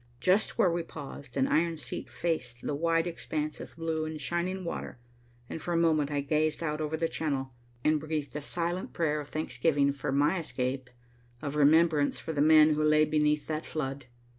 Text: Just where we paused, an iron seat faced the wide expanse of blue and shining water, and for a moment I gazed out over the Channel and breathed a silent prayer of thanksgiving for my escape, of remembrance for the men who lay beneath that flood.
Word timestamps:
Just 0.19 0.57
where 0.57 0.71
we 0.71 0.81
paused, 0.81 1.37
an 1.37 1.47
iron 1.47 1.77
seat 1.77 2.09
faced 2.09 2.65
the 2.65 2.73
wide 2.73 3.05
expanse 3.05 3.59
of 3.59 3.75
blue 3.75 4.03
and 4.05 4.19
shining 4.19 4.63
water, 4.65 4.97
and 5.47 5.61
for 5.61 5.75
a 5.75 5.77
moment 5.77 6.09
I 6.09 6.21
gazed 6.21 6.63
out 6.63 6.81
over 6.81 6.97
the 6.97 7.07
Channel 7.07 7.53
and 7.83 7.99
breathed 7.99 8.35
a 8.35 8.41
silent 8.41 8.93
prayer 8.93 9.19
of 9.21 9.29
thanksgiving 9.29 9.93
for 9.93 10.11
my 10.11 10.39
escape, 10.39 10.89
of 11.39 11.55
remembrance 11.55 12.17
for 12.17 12.33
the 12.33 12.41
men 12.41 12.73
who 12.73 12.83
lay 12.83 13.05
beneath 13.05 13.45
that 13.45 13.63
flood. 13.63 14.07